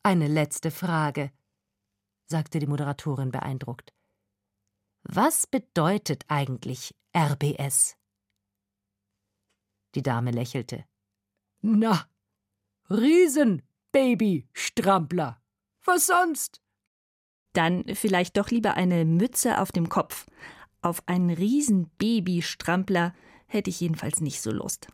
Eine 0.06 0.28
letzte 0.28 0.70
Frage, 0.70 1.32
sagte 2.30 2.60
die 2.60 2.68
Moderatorin 2.68 3.32
beeindruckt. 3.32 3.92
Was 5.02 5.48
bedeutet 5.48 6.24
eigentlich 6.28 6.94
RBS? 7.12 7.96
Die 9.96 10.04
Dame 10.04 10.30
lächelte. 10.30 10.84
Na, 11.60 12.08
Riesen-Baby-Strampler. 12.88 15.42
Was 15.84 16.06
sonst? 16.06 16.62
Dann 17.52 17.84
vielleicht 17.96 18.36
doch 18.36 18.50
lieber 18.50 18.74
eine 18.74 19.04
Mütze 19.04 19.60
auf 19.60 19.72
dem 19.72 19.88
Kopf. 19.88 20.26
Auf 20.82 21.02
einen 21.08 21.30
Riesen-Baby-Strampler 21.30 23.12
hätte 23.48 23.70
ich 23.70 23.80
jedenfalls 23.80 24.20
nicht 24.20 24.40
so 24.40 24.52
Lust. 24.52 24.86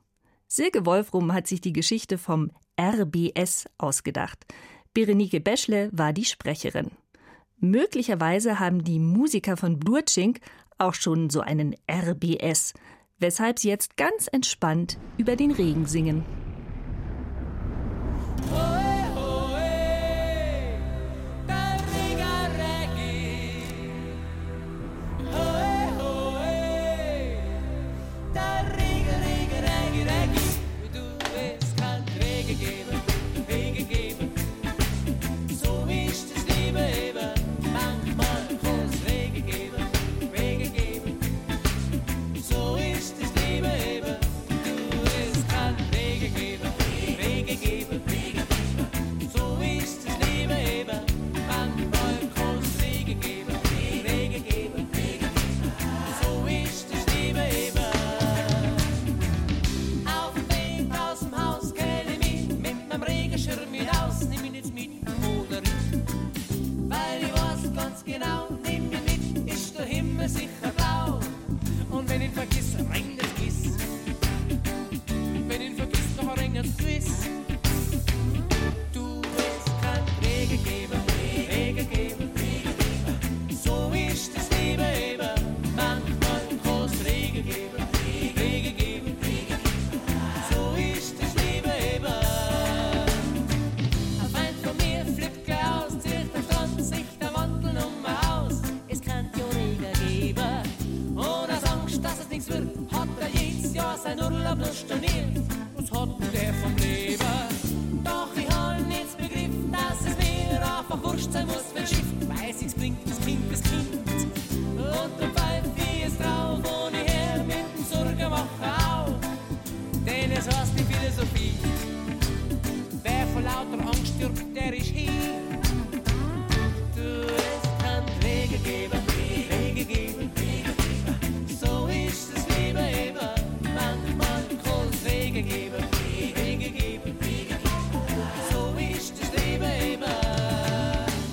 Silke 0.48 0.86
Wolfrum 0.86 1.34
hat 1.34 1.48
sich 1.48 1.60
die 1.60 1.74
Geschichte 1.74 2.16
vom 2.16 2.50
RBS 2.80 3.66
ausgedacht. 3.76 4.46
Berenike 4.94 5.40
Beschle 5.40 5.88
war 5.92 6.12
die 6.12 6.24
Sprecherin. 6.24 6.90
Möglicherweise 7.58 8.58
haben 8.58 8.84
die 8.84 8.98
Musiker 8.98 9.56
von 9.56 9.78
Blurchink 9.78 10.40
auch 10.78 10.94
schon 10.94 11.30
so 11.30 11.40
einen 11.40 11.74
RBS, 11.90 12.74
weshalb 13.18 13.58
sie 13.58 13.68
jetzt 13.68 13.96
ganz 13.96 14.28
entspannt 14.30 14.98
über 15.16 15.36
den 15.36 15.52
Regen 15.52 15.86
singen. 15.86 16.24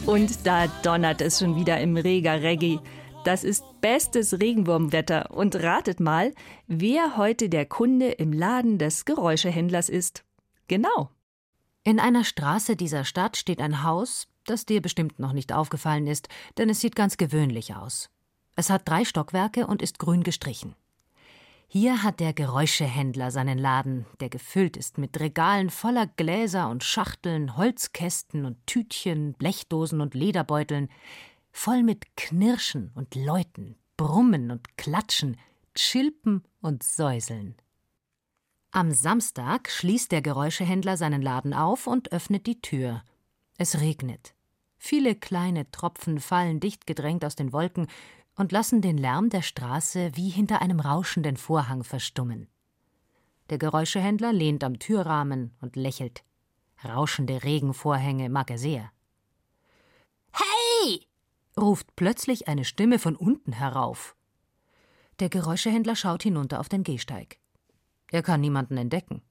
Und 0.09 0.47
da 0.47 0.65
donnert 0.81 1.21
es 1.21 1.37
schon 1.37 1.55
wieder 1.55 1.79
im 1.79 1.95
Reger 1.95 2.41
Reggae. 2.41 2.79
Das 3.25 3.43
ist 3.43 3.63
bestes 3.79 4.39
Regenwurmwetter. 4.39 5.29
Und 5.29 5.55
ratet 5.55 5.99
mal, 5.99 6.33
wer 6.65 7.15
heute 7.15 7.47
der 7.47 7.67
Kunde 7.67 8.07
im 8.07 8.33
Laden 8.33 8.79
des 8.79 9.05
Geräuschehändlers 9.05 9.87
ist. 9.87 10.23
Genau. 10.67 11.11
In 11.83 11.99
einer 11.99 12.23
Straße 12.23 12.75
dieser 12.75 13.05
Stadt 13.05 13.37
steht 13.37 13.61
ein 13.61 13.83
Haus, 13.83 14.27
das 14.45 14.65
dir 14.65 14.81
bestimmt 14.81 15.19
noch 15.19 15.33
nicht 15.33 15.53
aufgefallen 15.53 16.07
ist, 16.07 16.27
denn 16.57 16.69
es 16.69 16.81
sieht 16.81 16.95
ganz 16.95 17.17
gewöhnlich 17.17 17.75
aus. 17.75 18.09
Es 18.55 18.69
hat 18.69 18.87
drei 18.87 19.05
Stockwerke 19.05 19.67
und 19.67 19.81
ist 19.81 19.99
grün 19.99 20.23
gestrichen. 20.23 20.75
Hier 21.71 22.01
hat 22.01 22.19
der 22.19 22.33
Geräuschehändler 22.33 23.29
seinen 23.29 23.59
Laden, 23.59 24.07
der 24.19 24.29
gefüllt 24.29 24.75
ist 24.75 24.97
mit 24.97 25.19
Regalen 25.19 25.69
voller 25.69 26.07
Gläser 26.07 26.67
und 26.67 26.83
Schachteln, 26.83 27.55
Holzkästen 27.55 28.45
und 28.45 28.65
Tütchen, 28.65 29.33
Blechdosen 29.33 30.01
und 30.01 30.15
Lederbeuteln, 30.15 30.89
voll 31.51 31.83
mit 31.83 32.17
Knirschen 32.17 32.91
und 32.95 33.13
Läuten, 33.13 33.77
Brummen 33.97 34.49
und 34.49 34.77
Klatschen, 34.77 35.37
Chilpen 35.75 36.43
und 36.61 36.81
Säuseln. 36.81 37.55
Am 38.71 38.91
Samstag 38.91 39.67
schließt 39.69 40.11
der 40.11 40.21
Geräuschehändler 40.21 40.95
seinen 40.95 41.23
Laden 41.23 41.55
auf 41.55 41.87
und 41.87 42.11
öffnet 42.11 42.45
die 42.45 42.61
Tür. 42.61 43.03
Es 43.57 43.79
regnet. 43.79 44.35
Viele 44.77 45.15
kleine 45.15 45.69
Tropfen 45.71 46.19
fallen 46.19 46.59
dicht 46.59 46.85
gedrängt 46.85 47.25
aus 47.25 47.35
den 47.35 47.51
Wolken 47.51 47.87
und 48.35 48.51
lassen 48.51 48.81
den 48.81 48.97
Lärm 48.97 49.29
der 49.29 49.41
Straße 49.41 50.11
wie 50.13 50.29
hinter 50.29 50.61
einem 50.61 50.79
rauschenden 50.79 51.35
Vorhang 51.35 51.83
verstummen. 51.83 52.47
Der 53.49 53.57
Geräuschehändler 53.57 54.31
lehnt 54.31 54.63
am 54.63 54.77
Türrahmen 54.77 55.51
und 55.61 55.75
lächelt. 55.75 56.23
Rauschende 56.85 57.43
Regenvorhänge 57.43 58.29
mag 58.29 58.51
er 58.51 58.59
sehr. 58.59 58.91
Hey! 60.31 61.07
ruft 61.57 61.95
plötzlich 61.95 62.47
eine 62.47 62.65
Stimme 62.65 62.99
von 62.99 63.15
unten 63.15 63.51
herauf. 63.51 64.15
Der 65.19 65.29
Geräuschehändler 65.29 65.95
schaut 65.95 66.21
hinunter 66.21 66.59
auf 66.59 66.69
den 66.69 66.83
Gehsteig. 66.83 67.39
Er 68.11 68.23
kann 68.23 68.41
niemanden 68.41 68.77
entdecken. 68.77 69.21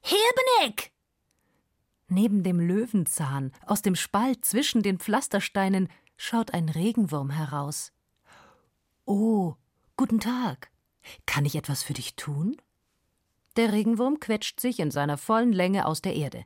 Hier 0.00 0.18
bin 0.34 0.70
ich! 0.70 0.92
Neben 2.08 2.42
dem 2.42 2.60
Löwenzahn, 2.60 3.52
aus 3.66 3.82
dem 3.82 3.96
Spalt 3.96 4.44
zwischen 4.44 4.82
den 4.82 4.98
Pflastersteinen, 4.98 5.88
schaut 6.16 6.52
ein 6.52 6.68
Regenwurm 6.68 7.30
heraus. 7.30 7.92
Oh, 9.06 9.54
guten 9.96 10.20
Tag. 10.20 10.70
Kann 11.26 11.44
ich 11.44 11.56
etwas 11.56 11.82
für 11.82 11.94
dich 11.94 12.14
tun? 12.16 12.56
Der 13.56 13.72
Regenwurm 13.72 14.20
quetscht 14.20 14.60
sich 14.60 14.78
in 14.78 14.90
seiner 14.90 15.18
vollen 15.18 15.52
Länge 15.52 15.86
aus 15.86 16.00
der 16.02 16.14
Erde. 16.14 16.44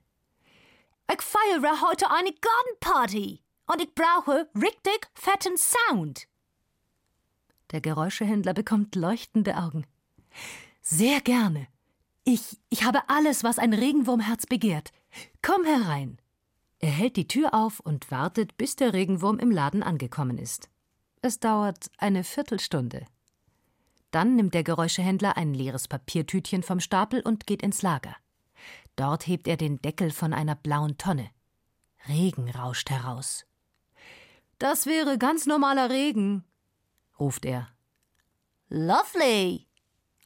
Ich 1.13 1.23
feiere 1.23 1.83
heute 1.83 2.11
eine 2.11 2.33
Gartenparty 2.33 3.43
und 3.67 3.83
ich 3.83 3.95
brauche 3.95 4.49
richtig 4.55 5.09
fetten 5.15 5.57
Sound. 5.57 6.27
Der 7.71 7.81
Geräuschehändler 7.81 8.55
bekommt 8.55 8.95
leuchtende 8.95 9.57
Augen. 9.57 9.87
Sehr 10.89 11.21
gerne. 11.21 11.67
Ich, 12.23 12.61
ich 12.71 12.85
habe 12.85 13.09
alles, 13.09 13.43
was 13.43 13.59
ein 13.59 13.73
Regenwurmherz 13.73 14.47
begehrt. 14.47 14.93
Komm 15.43 15.65
herein. 15.65 16.21
Er 16.79 16.93
hält 16.93 17.17
die 17.17 17.27
Tür 17.27 17.55
auf 17.55 17.81
und 17.81 18.13
wartet, 18.13 18.57
bis 18.57 18.77
der 18.77 18.93
Regenwurm 18.93 19.41
im 19.41 19.51
Laden 19.51 19.83
angekommen 19.83 20.39
ist. 20.39 20.71
Es 21.23 21.41
dauert 21.41 21.91
eine 21.99 22.23
Viertelstunde. 22.23 23.05
Dann 24.13 24.37
nimmt 24.37 24.55
der 24.55 24.63
Geräuschehändler 24.63 25.37
ein 25.37 25.55
leeres 25.55 25.89
Papiertütchen 25.89 26.63
vom 26.63 26.79
Stapel 26.79 27.21
und 27.21 27.49
geht 27.49 27.65
ins 27.65 27.83
Lager. 27.83 28.15
Dort 28.95 29.27
hebt 29.27 29.49
er 29.49 29.57
den 29.57 29.83
Deckel 29.83 30.13
von 30.13 30.33
einer 30.33 30.55
blauen 30.55 30.99
Tonne. 30.99 31.29
Regen 32.07 32.49
rauscht 32.49 32.91
heraus. 32.91 33.45
Das 34.61 34.87
wäre 34.87 35.19
ganz 35.19 35.47
normaler 35.47 35.91
Regen, 35.91 36.45
ruft 37.19 37.45
er. 37.45 37.67
Lovely! 38.69 39.67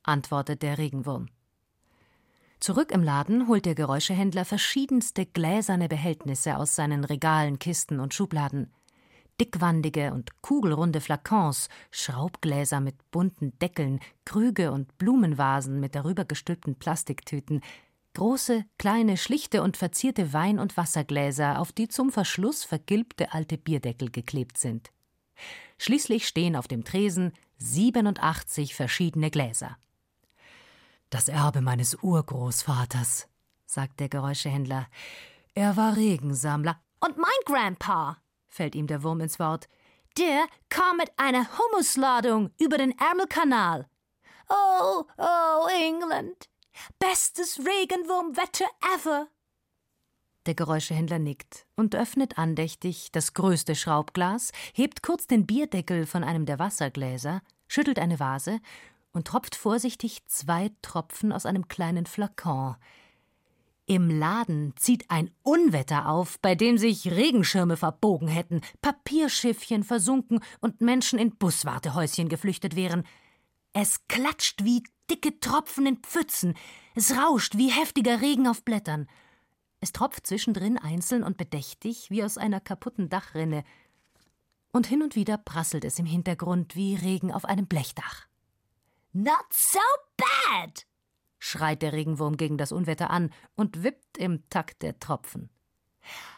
Antwortet 0.02 0.62
der 0.62 0.78
Regenwurm. 0.78 1.28
Zurück 2.60 2.92
im 2.92 3.02
Laden 3.02 3.48
holt 3.48 3.64
der 3.64 3.74
Geräuschehändler 3.74 4.44
verschiedenste 4.44 5.24
gläserne 5.24 5.88
Behältnisse 5.88 6.58
aus 6.58 6.76
seinen 6.76 7.04
Regalen, 7.04 7.58
Kisten 7.58 8.00
und 8.00 8.12
Schubladen. 8.12 8.70
Dickwandige 9.40 10.12
und 10.12 10.42
kugelrunde 10.42 11.00
Flakons, 11.00 11.70
Schraubgläser 11.90 12.80
mit 12.80 13.10
bunten 13.10 13.58
Deckeln, 13.58 14.00
Krüge 14.26 14.72
und 14.72 14.98
Blumenvasen 14.98 15.80
mit 15.80 15.94
darüber 15.94 16.26
gestülpten 16.26 16.74
Plastiktüten, 16.74 17.62
große, 18.12 18.66
kleine, 18.76 19.16
schlichte 19.16 19.62
und 19.62 19.78
verzierte 19.78 20.34
Wein- 20.34 20.58
und 20.58 20.76
Wassergläser, 20.76 21.58
auf 21.58 21.72
die 21.72 21.88
zum 21.88 22.12
Verschluss 22.12 22.64
vergilbte 22.64 23.32
alte 23.32 23.56
Bierdeckel 23.56 24.10
geklebt 24.10 24.58
sind. 24.58 24.90
Schließlich 25.78 26.28
stehen 26.28 26.56
auf 26.56 26.68
dem 26.68 26.84
Tresen 26.84 27.32
87 27.56 28.74
verschiedene 28.74 29.30
Gläser. 29.30 29.78
Das 31.10 31.28
Erbe 31.28 31.60
meines 31.60 31.96
Urgroßvaters, 31.96 33.28
sagt 33.66 33.98
der 33.98 34.08
Geräuschehändler. 34.08 34.86
Er 35.54 35.76
war 35.76 35.96
Regensammler. 35.96 36.80
Und 37.00 37.18
mein 37.18 37.30
Grandpa, 37.46 38.18
fällt 38.48 38.76
ihm 38.76 38.86
der 38.86 39.02
Wurm 39.02 39.20
ins 39.20 39.40
Wort. 39.40 39.68
der 40.18 40.46
kam 40.68 40.98
mit 40.98 41.10
einer 41.16 41.46
Humusladung 41.58 42.50
über 42.60 42.78
den 42.78 42.96
Ärmelkanal. 42.98 43.88
Oh, 44.48 45.04
oh, 45.18 45.68
England. 45.82 46.48
Bestes 46.98 47.58
Regenwurmwetter 47.58 48.66
ever. 48.94 49.26
Der 50.46 50.54
Geräuschehändler 50.54 51.18
nickt 51.18 51.66
und 51.76 51.94
öffnet 51.94 52.38
andächtig 52.38 53.10
das 53.12 53.34
größte 53.34 53.74
Schraubglas, 53.74 54.52
hebt 54.74 55.02
kurz 55.02 55.26
den 55.26 55.46
Bierdeckel 55.46 56.06
von 56.06 56.24
einem 56.24 56.46
der 56.46 56.58
Wassergläser, 56.58 57.42
schüttelt 57.68 57.98
eine 57.98 58.18
Vase 58.18 58.60
und 59.12 59.26
tropft 59.26 59.56
vorsichtig 59.56 60.26
zwei 60.26 60.70
Tropfen 60.82 61.32
aus 61.32 61.46
einem 61.46 61.68
kleinen 61.68 62.06
Flakon. 62.06 62.76
Im 63.86 64.08
Laden 64.08 64.72
zieht 64.76 65.10
ein 65.10 65.32
Unwetter 65.42 66.08
auf, 66.08 66.38
bei 66.38 66.54
dem 66.54 66.78
sich 66.78 67.10
Regenschirme 67.10 67.76
verbogen 67.76 68.28
hätten, 68.28 68.60
Papierschiffchen 68.82 69.82
versunken 69.82 70.38
und 70.60 70.80
Menschen 70.80 71.18
in 71.18 71.36
Buswartehäuschen 71.36 72.28
geflüchtet 72.28 72.76
wären. 72.76 73.04
Es 73.72 74.06
klatscht 74.06 74.62
wie 74.62 74.84
dicke 75.10 75.40
Tropfen 75.40 75.86
in 75.86 75.96
Pfützen, 75.96 76.54
es 76.94 77.16
rauscht 77.16 77.56
wie 77.56 77.72
heftiger 77.72 78.20
Regen 78.20 78.46
auf 78.46 78.64
Blättern. 78.64 79.08
Es 79.80 79.90
tropft 79.90 80.24
zwischendrin 80.24 80.78
einzeln 80.78 81.24
und 81.24 81.36
bedächtig 81.36 82.10
wie 82.10 82.22
aus 82.22 82.38
einer 82.38 82.60
kaputten 82.60 83.08
Dachrinne. 83.08 83.64
Und 84.72 84.86
hin 84.86 85.02
und 85.02 85.16
wieder 85.16 85.36
prasselt 85.36 85.84
es 85.84 85.98
im 85.98 86.06
Hintergrund 86.06 86.76
wie 86.76 86.94
Regen 86.94 87.32
auf 87.32 87.44
einem 87.44 87.66
Blechdach. 87.66 88.29
Not 89.12 89.46
so 89.50 89.80
bad! 90.16 90.86
schreit 91.38 91.82
der 91.82 91.92
Regenwurm 91.92 92.36
gegen 92.36 92.58
das 92.58 92.70
Unwetter 92.70 93.10
an 93.10 93.32
und 93.56 93.82
wippt 93.82 94.18
im 94.18 94.48
Takt 94.50 94.82
der 94.82 94.98
Tropfen. 95.00 95.50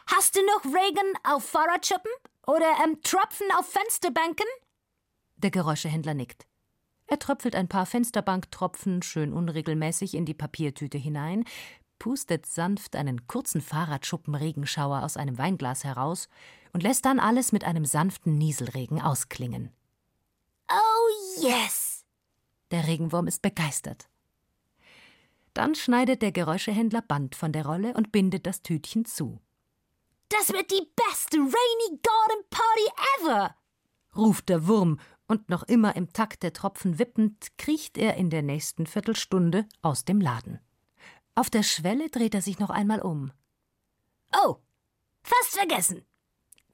Hast 0.07 0.37
du 0.37 0.41
noch 0.47 0.65
Regen 0.65 1.13
auf 1.25 1.45
Fahrradschuppen? 1.45 2.11
Oder 2.47 2.67
ähm, 2.85 3.01
Tropfen 3.03 3.47
auf 3.59 3.69
Fensterbänken? 3.69 4.47
Der 5.37 5.51
Geräuschehändler 5.51 6.15
nickt. 6.15 6.47
Er 7.07 7.19
tröpfelt 7.19 7.55
ein 7.55 7.69
paar 7.69 7.87
Fensterbanktropfen 7.87 9.03
schön 9.03 9.33
unregelmäßig 9.33 10.15
in 10.15 10.25
die 10.25 10.35
Papiertüte 10.35 10.99
hinein, 10.99 11.45
pustet 11.99 12.47
sanft 12.47 12.97
einen 12.97 13.27
kurzen 13.27 13.61
Fahrradschuppenregenschauer 13.61 15.03
aus 15.03 15.17
einem 15.17 15.39
Weinglas 15.39 15.85
heraus 15.85 16.29
und 16.73 16.83
lässt 16.83 17.05
dann 17.05 17.21
alles 17.21 17.53
mit 17.53 17.65
einem 17.65 17.85
sanften 17.85 18.39
Nieselregen 18.39 19.01
ausklingen. 19.01 19.71
Oh 20.69 21.43
yes! 21.43 21.92
Der 22.73 22.89
Regenwurm 22.89 23.29
ist 23.29 23.43
begeistert. 23.43 24.09
Dann 25.55 25.75
schneidet 25.75 26.23
der 26.23 26.33
Geräuschehändler 26.33 27.03
Band 27.03 27.37
von 27.37 27.53
der 27.53 27.67
Rolle 27.67 27.95
und 27.95 28.11
bindet 28.11 28.47
das 28.47 28.63
Tütchen 28.63 29.05
zu. 29.05 29.41
Das 30.31 30.49
wird 30.49 30.71
die 30.71 30.89
beste 30.97 31.37
Rainy 31.37 32.01
Garden 32.03 32.45
Party 32.51 32.91
ever! 33.21 33.55
ruft 34.17 34.49
der 34.49 34.67
Wurm, 34.67 34.99
und 35.29 35.49
noch 35.49 35.63
immer 35.63 35.97
im 35.97 36.13
Takt 36.13 36.43
der 36.43 36.53
Tropfen 36.53 36.99
wippend 36.99 37.57
kriecht 37.57 37.97
er 37.97 38.17
in 38.17 38.29
der 38.29 38.43
nächsten 38.43 38.87
Viertelstunde 38.87 39.67
aus 39.81 40.05
dem 40.05 40.21
Laden. 40.21 40.59
Auf 41.35 41.49
der 41.49 41.63
Schwelle 41.63 42.11
dreht 42.11 42.35
er 42.35 42.43
sich 42.43 42.59
noch 42.59 42.71
einmal 42.71 43.01
um. 43.01 43.33
Oh, 44.45 44.57
fast 45.23 45.57
vergessen. 45.57 46.05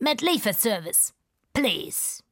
Mit 0.01 0.23
Lieferservice. 0.23 1.15
Please. 1.53 2.23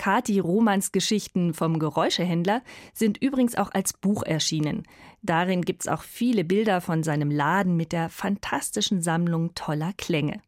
Kati 0.00 0.38
Romans 0.38 0.92
Geschichten 0.92 1.52
vom 1.52 1.78
Geräuschehändler 1.78 2.62
sind 2.94 3.22
übrigens 3.22 3.54
auch 3.54 3.70
als 3.70 3.92
Buch 3.92 4.22
erschienen. 4.22 4.84
Darin 5.20 5.60
gibt's 5.60 5.88
auch 5.88 6.04
viele 6.04 6.42
Bilder 6.42 6.80
von 6.80 7.02
seinem 7.02 7.30
Laden 7.30 7.76
mit 7.76 7.92
der 7.92 8.08
fantastischen 8.08 9.02
Sammlung 9.02 9.54
toller 9.54 9.92
Klänge. 9.98 10.40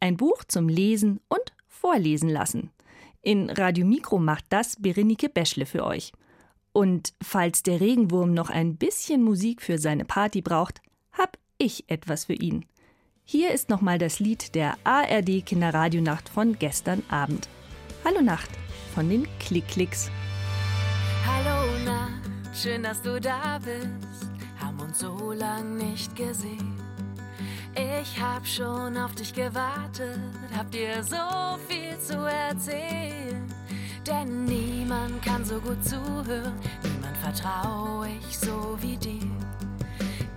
Ein 0.00 0.18
Buch 0.18 0.44
zum 0.46 0.68
Lesen 0.68 1.20
und 1.30 1.54
Vorlesen 1.66 2.28
lassen. 2.28 2.72
In 3.22 3.48
Radio 3.48 3.86
Mikro 3.86 4.18
macht 4.18 4.44
das 4.50 4.76
Berenike 4.76 5.30
Beschle 5.30 5.64
für 5.64 5.86
euch. 5.86 6.12
Und 6.74 7.14
falls 7.22 7.62
der 7.62 7.80
Regenwurm 7.80 8.34
noch 8.34 8.50
ein 8.50 8.76
bisschen 8.76 9.22
Musik 9.22 9.62
für 9.62 9.78
seine 9.78 10.04
Party 10.04 10.42
braucht, 10.42 10.82
hab 11.12 11.38
ich 11.56 11.88
etwas 11.88 12.26
für 12.26 12.34
ihn. 12.34 12.66
Hier 13.24 13.50
ist 13.52 13.70
nochmal 13.70 13.96
das 13.96 14.20
Lied 14.20 14.54
der 14.54 14.76
ARD 14.84 15.46
Kinderradionacht 15.46 16.28
von 16.28 16.58
gestern 16.58 17.02
Abend. 17.08 17.48
Hallo 18.04 18.20
Nacht 18.20 18.50
von 18.94 19.08
den 19.08 19.26
Klickklicks. 19.40 20.10
Hallo 21.26 21.84
Nacht, 21.84 22.56
schön, 22.56 22.82
dass 22.82 23.02
du 23.02 23.20
da 23.20 23.58
bist. 23.58 24.28
Haben 24.60 24.80
uns 24.80 25.00
so 25.00 25.32
lang 25.32 25.76
nicht 25.76 26.14
gesehen. 26.14 26.80
Ich 27.74 28.20
hab 28.20 28.46
schon 28.46 28.96
auf 28.96 29.14
dich 29.16 29.34
gewartet, 29.34 30.20
hab 30.56 30.70
dir 30.70 31.02
so 31.02 31.58
viel 31.68 31.98
zu 31.98 32.18
erzählen. 32.18 33.52
Denn 34.06 34.44
niemand 34.44 35.22
kann 35.24 35.44
so 35.44 35.58
gut 35.58 35.82
zuhören, 35.84 36.54
niemand 36.84 37.16
vertraue 37.16 38.08
ich 38.28 38.38
so 38.38 38.78
wie 38.80 38.96
dir. 38.96 39.28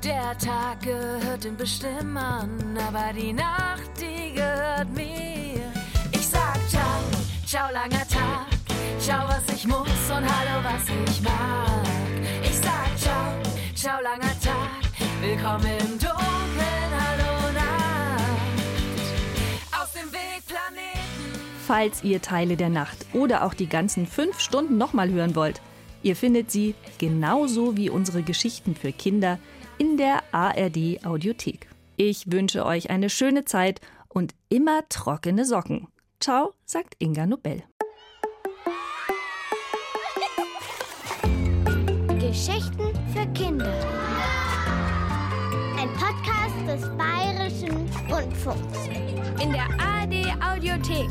Der 0.04 0.36
Tag 0.38 0.82
gehört 0.82 1.43
den 1.43 1.58
Bestimmern, 1.58 2.78
aber 2.88 3.13
die 3.13 3.34
Nacht, 3.34 3.91
die 4.00 4.34
gehört 4.34 4.89
mir. 4.96 5.37
Ciao, 7.48 7.72
langer 7.72 8.06
Tag, 8.10 8.46
ciao 9.00 9.26
was 9.26 9.56
ich 9.56 9.66
muss 9.66 9.88
und 10.10 10.26
hallo 10.26 10.62
was 10.64 10.84
ich 11.10 11.22
mag. 11.22 11.88
Ich 12.44 12.58
sag 12.58 13.00
ciao, 13.00 13.42
ciao 13.74 14.02
langer 14.04 14.38
Tag, 14.42 14.84
willkommen 15.22 15.72
im 15.80 15.98
Dunkeln, 15.98 16.92
hallo 16.92 17.54
Nacht. 17.54 18.22
Aus 19.82 19.94
dem 19.94 20.12
Wegplaneten. 20.12 21.40
Falls 21.66 22.04
ihr 22.04 22.22
Teile 22.22 22.58
der 22.58 22.68
Nacht 22.68 23.06
oder 23.14 23.46
auch 23.46 23.54
die 23.54 23.70
ganzen 23.70 24.08
fünf 24.08 24.42
Stunden 24.42 24.78
nochmal 24.78 25.10
hören 25.10 25.34
wollt, 25.34 25.62
ihr 26.04 26.18
findet 26.18 26.52
sie 26.52 26.76
genauso 26.98 27.78
wie 27.78 27.90
unsere 27.90 28.24
Geschichten 28.24 28.76
für 28.76 28.92
Kinder 28.92 29.40
in 29.78 29.96
der 29.96 30.22
ARD 30.34 31.06
Audiothek. 31.06 31.70
Ich 31.96 32.30
wünsche 32.30 32.66
euch 32.66 32.90
eine 32.90 33.10
schöne 33.10 33.46
Zeit 33.46 33.80
und 34.10 34.36
immer 34.50 34.82
trockene 34.90 35.46
Socken. 35.46 35.88
Ciao, 36.20 36.54
sagt 36.66 36.96
Inga 37.00 37.26
Nobel. 37.28 37.64
Geschichten 42.20 42.92
für 43.14 43.26
Kinder. 43.34 43.72
Ein 45.80 45.90
Podcast 45.94 46.56
des 46.68 46.90
Bayerischen 46.98 47.88
Rundfunks. 48.12 48.88
In 49.42 49.52
der 49.52 49.68
ARD 49.80 50.36
Audiothek. 50.44 51.10